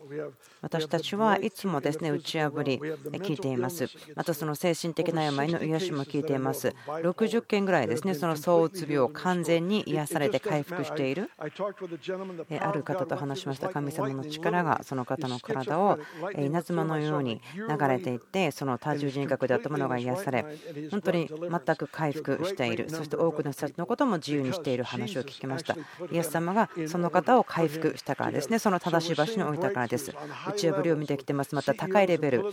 [0.62, 3.88] 私たちはいつもですね打ち破り聞いています。
[4.14, 6.72] またその精神的な病の癒しも聞いています。
[6.86, 8.14] 60件ぐらいですね。
[8.14, 11.30] その躁うつ病を完全に癒されて回復している。
[11.38, 13.68] ある方と話しました。
[13.68, 15.98] 神様の力がその方の体を
[16.38, 20.44] 稲妻のように流れていってその多重人格であったものが癒され
[20.90, 22.90] 本当に全く回復している。
[22.90, 25.76] そして多くの人たちのことも自由にしている話を聞きました。
[26.10, 28.58] イエス様がその方を回復したからですね。
[28.58, 30.12] その正しい場所に置いたからです。
[30.46, 31.54] 打ち破りを見てきてます。
[31.54, 32.44] また高いレベル。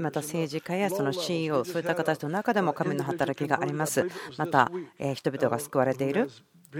[0.00, 4.08] また政治家やその CEO そういった形の中でも神の働きがあります。
[4.36, 4.70] また
[5.14, 6.30] 人々が救われている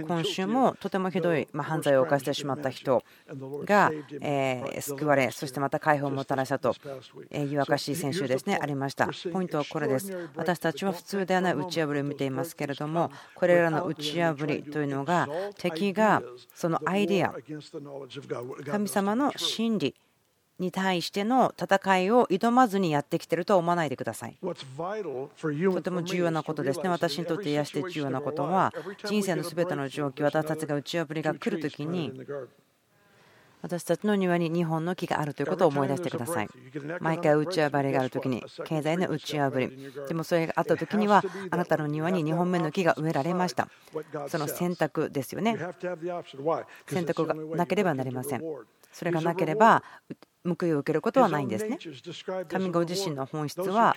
[0.07, 3.01] 今週もとてもひどい犯罪を犯してしまった人
[3.63, 3.91] が
[4.81, 6.75] 救われ、そしてまた解放をもたらしたと
[7.31, 9.09] いう証し、先週ですね、ありました。
[9.31, 10.11] ポイントはこれです。
[10.35, 16.21] 私たちは普通ではない打ち破りを見ていますけれども、これらの打ち破りというのが、敵が
[16.53, 17.33] そのアイデア、
[18.69, 19.95] 神様の真理、
[20.59, 24.37] に対しての戦いを挑まずにやってきていると思わないでください。
[24.41, 26.89] とても重要なことですね。
[26.89, 28.73] 私にとって癒して重要なことは、
[29.05, 32.11] 人生のすべての状況、私たちが打ち破りが来るときに、
[33.65, 36.47] 私たちの庭に2本の木があるということを思い出してください。
[36.99, 39.91] 毎回打ち破りがあるときに、経済の打ち破り。
[40.07, 43.67] でもそれがあったときには、あなたの庭に2本目の木が植えられました。
[44.27, 45.57] その選択ですよね。
[46.85, 48.43] 選択がなければなりません。
[48.91, 49.81] それがなければ
[50.45, 51.79] 報いを受けることはないんですね。
[52.47, 53.95] 神ご自身の本質は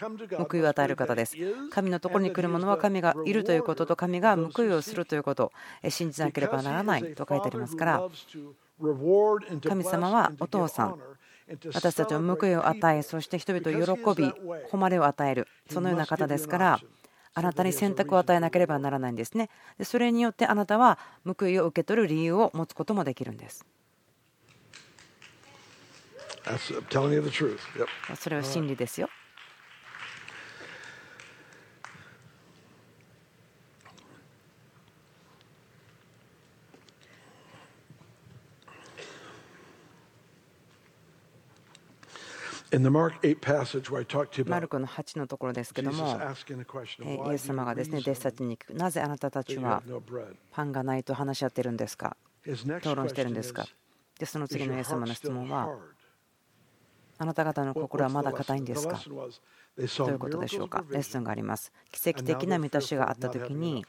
[0.50, 1.37] 報いを与える方です。
[1.70, 5.52] 神のところに来る者は神がいるということと神が報いをするということ
[5.85, 8.09] を信じなければならないと書いてありますから
[8.80, 10.98] 神様はお父さん
[11.72, 14.32] 私たちは報いを与えそして人々を喜び
[14.70, 16.80] 誉れを与えるそのような方ですから
[17.38, 19.48] あなたに選択を与えなければならないんですね。
[19.84, 23.64] それによってあなたは報いを受け取る理由を持つこともできるんです。
[28.16, 29.08] それは真理ですよ。
[42.70, 46.20] マルコの8のところですけども、
[47.31, 49.83] イエス様がですね弟子たちになぜあなたたちは
[50.50, 52.16] パンがないと話し合ってるんですか？
[52.46, 53.66] 討論してるんですか？
[54.18, 55.76] でその次のイエス様の質問は
[57.16, 58.98] あなた方の心はまだ硬いんですか？
[58.98, 60.85] ということでしょうか。
[60.90, 63.87] レッスンがあります奇跡的な満たしがあった時に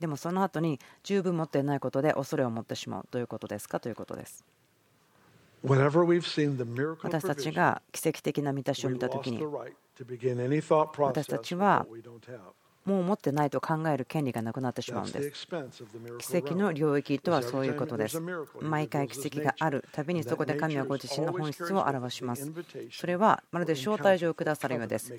[0.00, 3.80] でもその後に十分持っていないことで恐れを持ってしまうということですか？
[3.80, 4.44] ということです
[7.02, 9.38] 私たちが奇跡的な満たしを見た時に
[10.98, 11.86] 私たちは
[12.84, 15.48] もう持ってないと考える権利がなくなってしまうんです。
[16.18, 18.20] 奇跡の領域とはそういうことです。
[18.60, 22.52] 毎回奇跡があるたびにそこで神はご自身の本質を表します。
[22.90, 25.14] それはまるで招待状をくださるようです。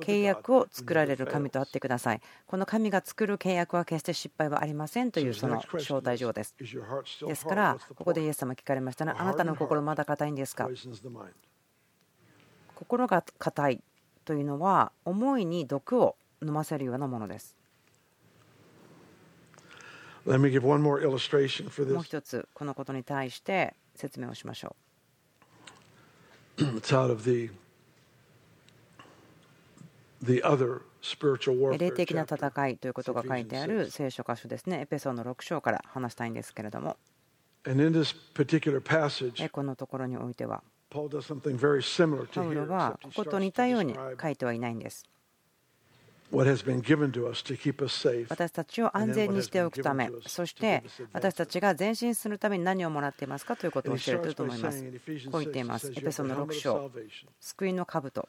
[0.00, 2.20] 契約を作られる神と会ってください。
[2.46, 6.54] この神が作る契約は決して失敗はありませんというその招待状です。
[7.26, 9.14] ですから、ここでイエス様聞かれましたね。
[9.16, 10.68] あなたの心まだ硬いんですか？
[12.74, 13.82] 心が硬い
[14.24, 17.56] というのは思いに毒を飲ませるようなものです。
[20.26, 24.76] もう一つ、このことに対して説明をしましょ
[26.58, 26.60] う。
[31.78, 34.80] 霊的な戦いということが書いてある聖書箇所ですね。
[34.80, 36.98] エペソーの6章から話したいんですけれども。
[37.64, 37.72] こ
[39.62, 41.08] のところにおいては、パウ
[42.54, 45.04] ロはここと似たように書いてはいないんです。
[46.32, 46.62] 私
[48.52, 54.84] たちを安全にしておくため、そして私たちが前進するために何をもらっていますかということを教えていると思います。
[55.30, 55.90] こう言っています。
[55.90, 56.90] エペソの6章、
[57.40, 58.28] 救いの兜。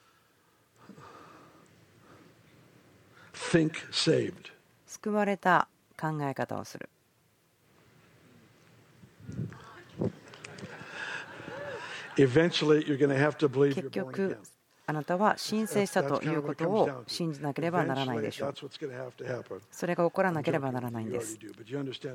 [4.87, 5.67] 救われた
[5.99, 6.89] 考え方をする。
[13.75, 14.37] 結局、
[14.91, 18.53] あなたは申請したということを信じなければならないでしょう。
[19.71, 21.39] それが起こらなければならないんです。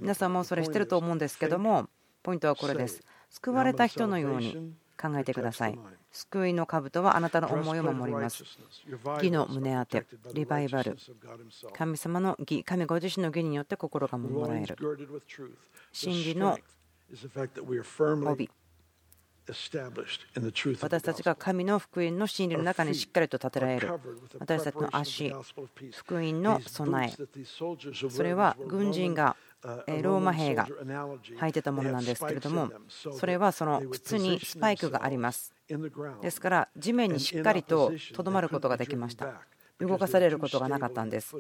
[0.03, 1.89] 皆さんもそれしてると思うんですけども、
[2.23, 3.03] ポイントはこれです。
[3.31, 5.79] 救われた人のように考えてください。
[6.13, 8.45] 救いの兜はあなたの思いを守ります。
[9.15, 10.99] 義の胸当て、リバイバル、
[11.73, 14.77] 神様の義、神ご自身の義によって心が守られる。
[15.93, 16.59] 真理の
[18.27, 18.51] 帯、
[20.81, 23.91] 私たちが神の福音の真理の中にしっかりと立てられる
[24.41, 25.33] 私たちの足
[25.93, 27.49] 福音の備え。
[28.11, 35.53] それは軍人がローマ兵が履いてたものなんですけれどもそれはその靴にスパイクがあります。
[36.23, 39.43] ですから地面にしっかりととどまることができました。
[39.79, 41.37] 動かされることがなかったんです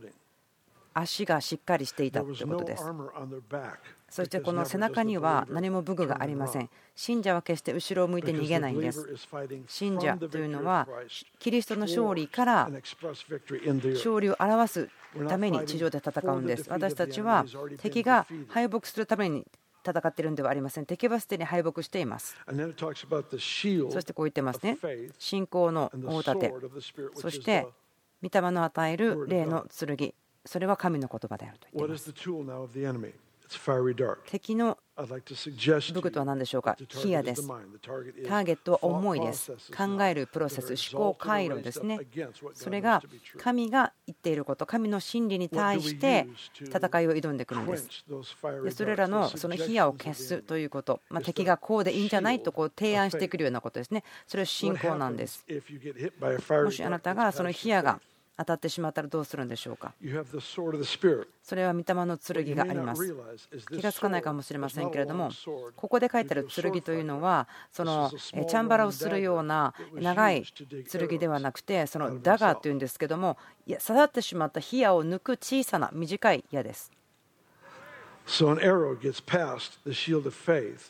[0.98, 2.84] 足がしっかりしていたということです
[4.08, 6.70] そしてこの背中には何も武具がありません。
[6.94, 9.04] 信者は決して後ろを向いて逃げないんです。
[9.66, 10.88] 信者というのは
[11.38, 14.88] キリストの勝利から勝利を表す
[15.28, 16.70] ために地上で戦うんです。
[16.70, 17.44] 私たちは
[17.78, 19.44] 敵が敗北するために
[19.84, 20.86] 戦っているんではありません。
[20.86, 22.36] 敵はすでに敗北しています。
[22.46, 24.78] そしてこう言ってますね。
[25.18, 26.54] 信仰の大盾、
[27.14, 27.66] そして
[28.22, 30.14] 御霊の与える霊の剣、
[30.46, 33.26] それは神の言葉であると言って。
[34.28, 36.76] 敵の武具とは何でしょうか？
[36.88, 37.46] 火矢です。
[37.46, 39.52] ターゲットは思いです。
[39.70, 42.00] 考えるプロセス、思考回路ですね。
[42.54, 43.00] それが
[43.38, 46.26] 神が言っていること、神の真理に対して
[46.60, 48.04] 戦いを挑んでくるんです。
[48.64, 54.02] でそれらのその火矢を消すということ、まあ、敵がこうでいいんじゃないとこう提案してくるようなことですね。
[54.26, 55.46] それは信仰なんです。
[56.64, 58.00] もしあなたがその火矢が
[58.38, 59.94] 当たってしまったらどうするんでしょうか？
[61.42, 63.16] それは御霊の剣があります。
[63.70, 65.30] 気がつかないかもしれませんけれども
[65.74, 70.44] ここで書いてある剣というのはそのチャンバラをするような長い
[70.92, 76.92] 剣ではなくてそのダガーというんですけども刺さってしまった火矢を抜く小さな短い矢です。
[78.28, 78.32] こ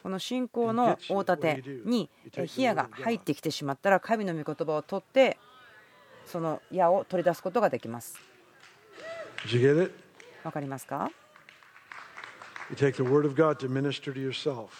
[0.08, 2.08] の信仰の大盾に
[2.46, 5.36] 火矢が入ってきてしまったら神の御言葉を取って
[6.26, 8.18] その矢を取り出すことができます。
[10.44, 11.10] わかりますか？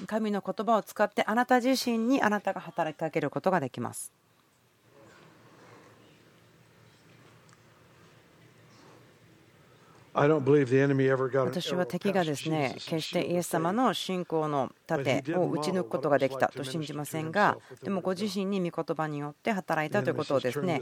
[0.06, 4.12] 神の言葉を使ってあなた自身にあなたが働きかけることができます。
[11.46, 20.80] 私は敵がですね決してイエス様の信仰の盾を打ち抜くことができたと信じませんがでもご自身に御言葉によって働いたということをですね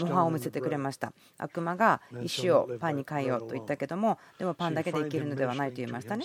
[0.00, 1.12] 模範を見せてくれました。
[1.38, 6.24] 悪魔が石をパンに変えようと言ったけどもでもパンだけで生きるのではないと言いましたね。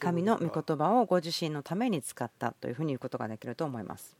[0.00, 4.16] 神の御言葉をご自身のために使ったというふうに言うことができると思います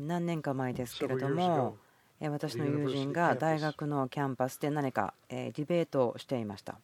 [0.00, 1.76] 何年か前ですけれども
[2.20, 6.78] 私の友人が大学のキャンパスで何かディベートをしていました。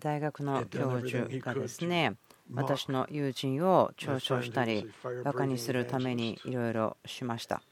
[0.00, 2.16] 大学の教授がですね
[2.52, 4.90] 私の友人を嘲笑したり
[5.24, 7.62] バカにするためにいろいろしました。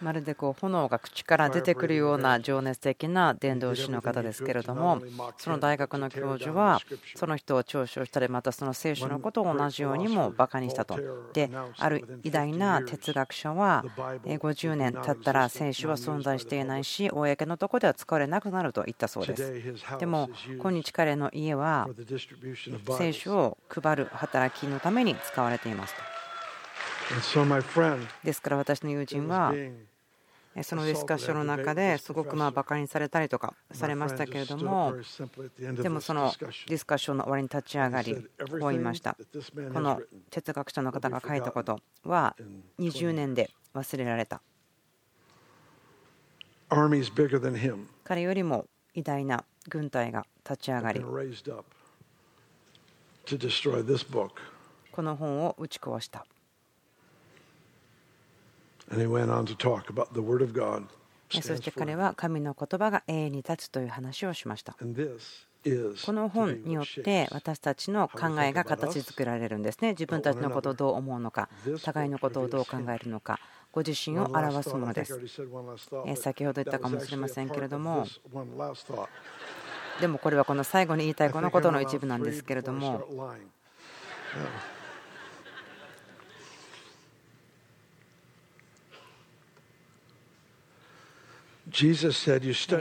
[0.00, 5.00] まるでこう炎が口から出てくるような情熱的な伝道師の方ですけれども
[5.36, 6.80] その大学の教授は
[7.14, 10.98] その人を嘲笑したりまたその聖書のことを同じようにもバカにしたと。
[11.32, 13.84] である偉大な哲学者は
[14.24, 19.98] 50年経ったら聖書は存在していないし公のところでは使われなくなると言ったそうです。
[19.98, 20.30] でも
[20.60, 21.88] 今日彼の家は
[22.96, 26.17] 聖書を配る働きのために使われていますと
[28.24, 29.54] ですから私の友人は
[30.62, 34.94] そのディスカッションの中ですごくまあバカにされたりとかされましたけれども
[35.80, 38.20] でもそのディスカッションの終わりに立ち上がりこ
[38.56, 39.16] う言いました。
[39.72, 42.36] この哲学者の方が書いたことは
[42.78, 44.42] 20年で忘れられた。
[48.04, 51.00] 彼よりも偉大な軍隊が立ち上がり
[54.92, 56.26] この本を打ち壊した
[61.30, 64.76] そして彼は神の言葉が永遠に立つという話をしました。
[66.06, 69.90] この本によって私たちの考えが形作られるんですね。
[69.90, 71.48] 自分たちのことをどう思うのか、
[71.82, 73.40] 互いのことをどう考えるのか、
[73.72, 75.20] ご自身を表すものです。
[76.16, 78.06] 先ほど言ったかもしれませんけれども、
[80.00, 83.06] でもこれはこの最後に言いたいこのことの一部なんですけれども。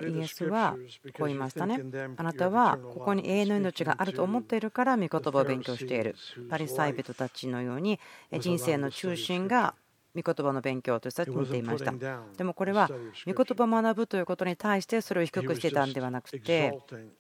[0.10, 0.78] イエスは
[1.14, 1.80] こう言いましたね。
[2.16, 6.16] あなたはここに永遠の命があると思っているから御言葉を勉強している。
[6.50, 8.00] パリサイ人たちのように
[8.40, 9.76] 人生の中心が
[10.16, 11.94] 御言葉の勉強として見ていました。
[12.38, 12.90] でもこれは
[13.26, 16.72] 御言葉を学ぶということに対してそれを低くしていたんではなくて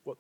[0.06, 0.16] 御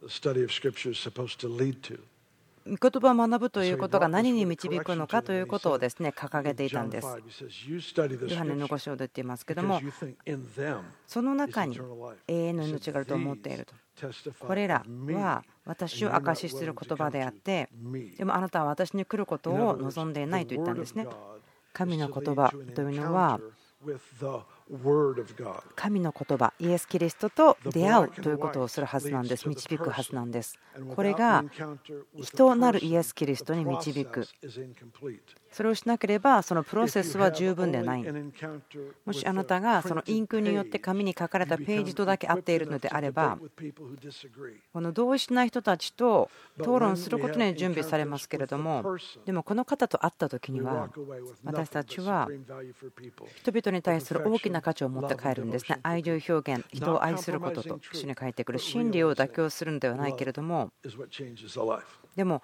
[2.67, 7.07] 言葉を学ぶということが何に導くのかということをですね掲げていたんです。
[7.07, 7.13] ヨ
[8.37, 9.79] ハネの5章で言っていますけども
[11.05, 11.79] その中に
[12.27, 13.73] 永遠の命があると思っていると。
[14.39, 17.69] これらは私を証しする言葉であって
[18.17, 21.07] でもあなたは私に来ることを望んでいないと言ったんですね。
[21.73, 23.39] 神の言葉というのは
[25.75, 29.47] 神の言葉イエス・キリストと出会うということをするはずなんです。
[29.47, 30.59] 導くはずなんです。
[30.95, 31.43] これが
[32.21, 34.27] 人なるイエス・キリストに導く
[35.51, 38.05] それをしなければそのプロセスは十分でない。
[39.05, 43.39] もしあなたがそのインクによって紙に書かれたページとだけ合っているのであれば
[44.73, 46.29] この同意しない人たちと
[46.59, 50.89] 討論することに準備されますけれどもでもこの方と会った時には
[51.43, 52.27] 私たちは
[53.35, 55.79] 人々に対する大きなな価値を持って帰るんですね。
[55.83, 58.59] 愛情表現、人を愛することと主に書いてくる。
[58.59, 60.71] 真理を妥協するのではないけれども、
[62.15, 62.41] でも、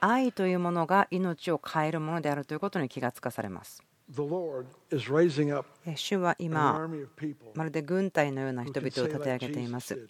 [0.00, 3.82] 愛というものが命を変えるものであるということに気がつかされます。
[5.96, 6.88] 主は今、
[7.54, 10.08] まるで軍隊のような人々を立て上げています。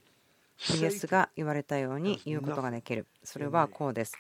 [0.81, 3.07] イエスが言われたように言うことができる。
[3.25, 4.17] それはこうです。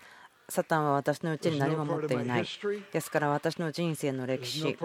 [0.50, 2.46] サタンは私のうちに何も持っていない。
[2.90, 4.78] ですから私の人生の歴史、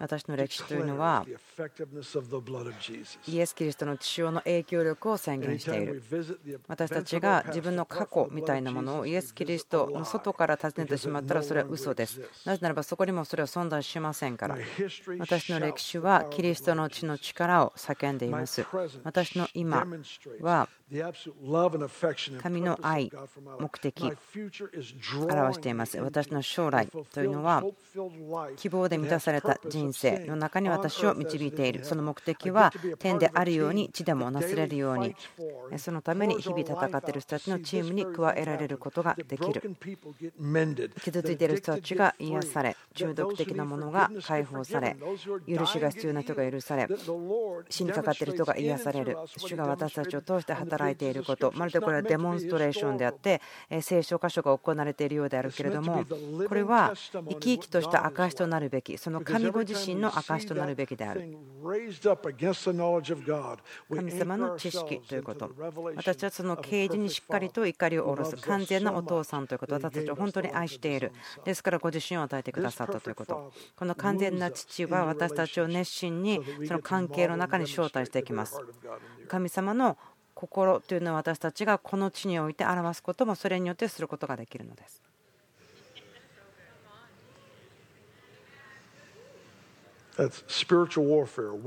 [0.00, 1.24] 私の歴史というのは、
[3.28, 6.02] イエス・キリストの血潮の影響力を宣言している。
[6.66, 12.20] 私たちが自分の過去みたいなものをイエス・キリストの外から訪ねてしまったらそれは嘘です。
[12.44, 14.56] なぜならばそこにもそれは存在しませんから。
[15.20, 18.66] 私の歴史はキリストの血の力を叫んでいます。
[19.04, 19.86] 私の今
[20.40, 20.68] は
[22.42, 23.10] 神の愛、
[23.58, 25.98] 目的、表しています。
[25.98, 27.62] 私の将来というのは、
[28.56, 31.84] 希望で満たされた人生の中に私を導いている。
[31.84, 35.14] その目的は、天であるように地でもなすれるように、
[35.76, 39.76] そのために日々戦っている人たちのチームに加えられることができる。
[41.02, 44.96] 傷ついている人たちが癒され、中毒的なものが解放され、
[45.48, 46.88] 許しが必要な人が許され、
[47.68, 49.16] 死にかかっている人が癒される。
[49.36, 53.40] 主が私たちを通して働いていること、まるでこれはデモンストレーションであって、
[53.82, 56.04] 聖書箇所が行われているようであるけれども、
[56.48, 61.36] これは生き生きとした証となるべき、その神ご自身の証となるべきである。
[63.94, 65.50] 神様の知識ということ、
[65.96, 71.12] 私はその啓示にしっかりと怒りを下ろす、完全なお父さんということ、私たちを本当に愛している。
[71.44, 73.52] ですからご自身を与えてくださったということ。
[73.76, 78.60] この完全な父は私たちを熱心にその関係の中に招待していきます。
[79.28, 79.96] 神様の
[80.34, 85.02] 心というのは私たちがこの地において表すこともそれによってすることができるのです。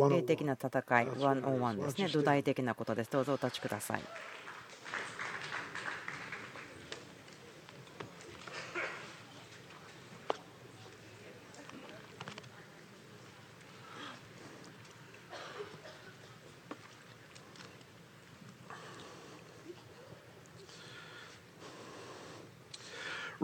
[0.09, 0.67] 霊的な戦
[1.01, 3.11] い、101ですね、土台的なことです。
[3.11, 4.01] どうぞお立ちください。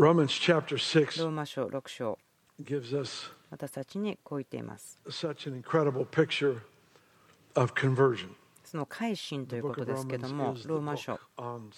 [0.02, 2.18] ローマ書6章
[3.52, 5.00] 私たちにこう言っています。
[8.64, 11.20] その改心ということですけども、ローマ書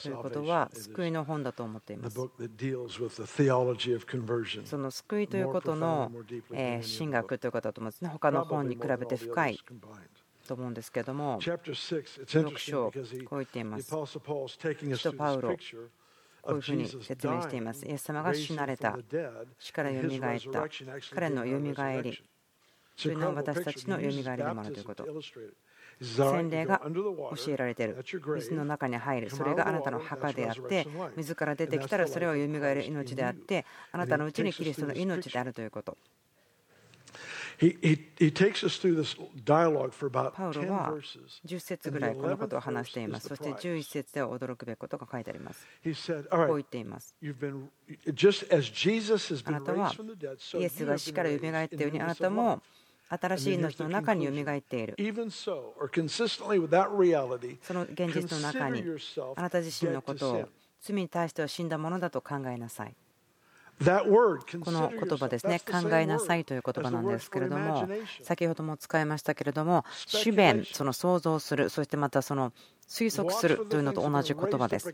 [0.02, 2.16] ということは救いの本だと思っています。
[2.16, 2.30] そ
[4.78, 6.10] の救いということの
[6.98, 8.08] 神学ということだと思うんですね。
[8.08, 9.60] 他の本に比べて深い
[10.48, 12.90] と思うんですけども、6章、
[13.26, 13.84] こう言っています。
[13.84, 15.58] 使徒パウロ
[16.44, 17.86] こういうふうに説明しています。
[17.86, 18.98] イエス様が死なれた、
[19.58, 20.66] 死からよみがえった、
[21.16, 22.22] 彼のよみがえり
[23.02, 25.08] というのは私たちのよみがえりでもあるということ。
[26.02, 28.04] 洗礼が教えられている。
[28.36, 29.30] 水の中に入る。
[29.30, 30.86] それがあなたの墓であって、
[31.16, 35.98] 水から出てきたらそれはよみがえる命であって、あなたのうちにキリストの命であるということ。
[40.32, 40.94] パウロは
[41.46, 43.30] 10節ぐらいこのことを話しています。
[43.30, 45.68] そして11節では驚くべきことが書いてあります。
[46.30, 47.16] こう言っています。
[47.22, 47.26] あ
[49.52, 49.94] なたは
[50.60, 52.62] イエスが死からよみがえったようにあなたも
[53.10, 54.96] 新しい命の中によみがえっている。
[54.98, 55.04] そ
[57.74, 58.84] の現実の中に
[59.36, 60.50] あなた自身のことを
[60.82, 62.96] 罪に対しては死んだものだと考えなさい。
[63.80, 67.88] この言葉ですね、考えなさいという言葉なんですけれども、
[68.22, 72.54] 先ほども使いましたけれども、主弁、その想像する、そしてまたその
[72.88, 74.92] 推測するというのと同じ言葉です。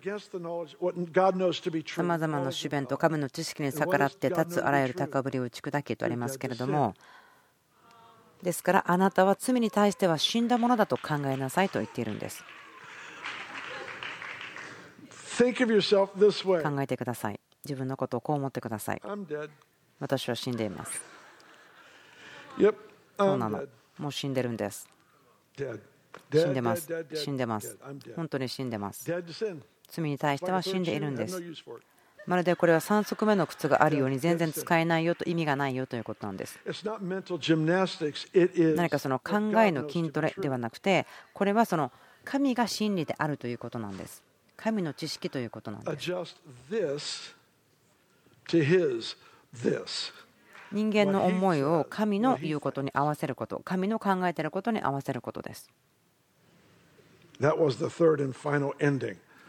[1.88, 6.96] さまざまな主弁と神の知識に逆らって立つあらゆる高ぶりを打ち砕けとありますけれども、
[8.42, 12.44] ですからあなたは罪に対しては死んだものだと考えなさいと言っているんです。
[16.64, 17.40] 考えてください。
[17.66, 19.02] 自分のことをこう思ってください。
[20.00, 21.02] 私は死んでいます。
[23.18, 23.64] そうなの。
[23.98, 24.88] もう死んでるんです。
[26.34, 27.06] 死んでます。
[27.14, 27.78] 死んでます。
[28.16, 29.12] 本当に死んでます。
[29.90, 31.42] 罪に対しては死んでいるんです。
[32.26, 36.60] まるでこれは3足目の靴があるように全然使えないよと意味がないよということなんです。
[38.76, 41.92] 何かその考えの筋トレではなくて、これはその
[42.24, 44.24] 神が真理であるということなんです。
[44.56, 46.00] 神の知識ということなんで
[47.00, 47.36] す。
[50.72, 55.70] 人間の思いを神の言うことに合わせること、神の考えていることに合わせることです。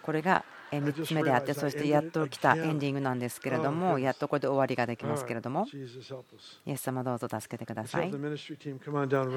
[0.02, 5.66] これが3つ目であってそしてやっと来たエンディングなんですけれどもやっとこれで終わりができますけれども。
[6.66, 8.10] イエス様どうぞ助けてください。
[8.10, 8.16] は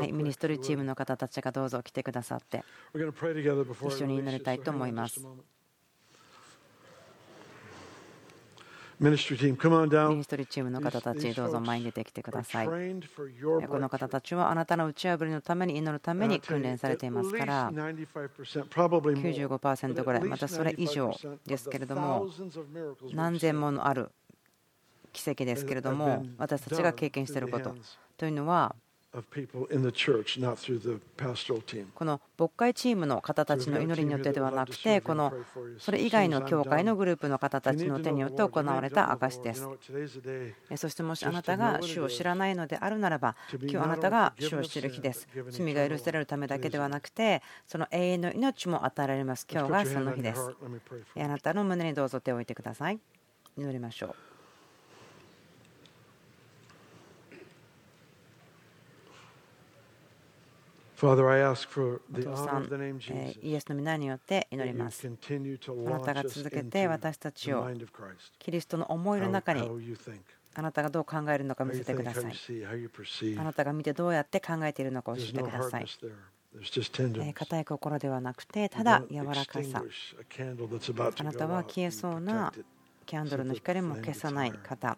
[0.05, 2.64] いミニストリーチームの方たちがどうぞ来てくださって。
[2.93, 3.01] 一
[4.03, 5.26] 緒に祈りたいと思います
[8.99, 12.67] ミニストリーチームの方たち、どうぞ前に出てきてください。
[12.67, 12.73] こ
[13.79, 21.11] の方たちはあなたの打ち破りのために祈るために訓練されていますから、95%ぐらい、またそれ以上
[21.45, 22.27] ですけれども、
[23.13, 24.11] 何千ものある
[25.11, 27.75] 奇跡ですけれども、私たちが経験していること
[28.17, 28.75] というのは、
[31.93, 35.32] この牧会チームの方たちの祈りによってではなくて、この
[35.78, 39.68] それ以外の教会のグループの方たちの手によって行われた証です。
[40.76, 45.28] そしてもしあなたが主を知らないのであるならば、今日あなたが主を知る日です。
[45.49, 49.45] 罪が許されるためだけではなくて、その永遠の命も与えられます。
[49.47, 50.55] 今日がその日です。
[51.16, 52.99] あなたの胸にどうぞ手を置いてください。
[53.57, 54.32] 祈りましょう。
[61.06, 62.64] お父さん、
[63.41, 65.06] イエスの皆によって祈ります。
[65.06, 65.10] あ
[65.89, 67.70] なたが続けて私たちを
[68.39, 69.70] キリストの思いの中に
[70.56, 72.34] あなたがどう考えるのか見せてください。
[73.38, 75.86] あなたが見てどうやって考えているのか教えてください。
[77.34, 79.84] 硬い心ではなくて、ただ柔らかさ。
[81.18, 82.54] あなたは消えそうな
[83.06, 84.97] キャンドルの光も消さない方。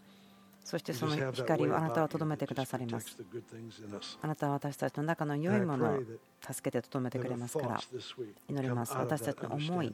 [0.65, 3.15] そしてその光をあなたはとどめてくださります。
[4.19, 5.99] あなたは私たちの中の良いものを
[6.41, 7.81] 助けてとどめてくれますから
[8.49, 8.93] 祈ります。
[8.95, 9.93] 私たちの思い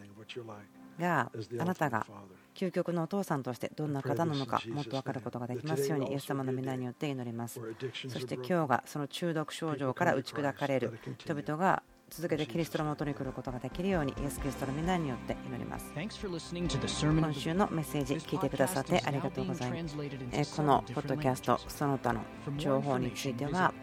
[0.97, 2.07] があなたが
[2.55, 7.59] 究極のお父さんとしてどんな方なのかもっと分かることができますようにイエス様の皆によって祈ります。
[8.07, 11.83] そして今日がその中毒症状から打ち砕かれる人々が
[12.13, 19.95] 続けてキリストのもとに来ることができるようにイエス・キリストの皆によって祈ります今週のメッセージ聞いてくださってありがとうございます
[20.57, 22.19] このポッドキャストその他の
[22.57, 23.73] 情報については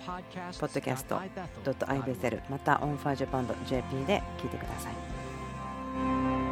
[0.53, 6.47] podcast.ibethel また onfirejapan.jp で聞いてください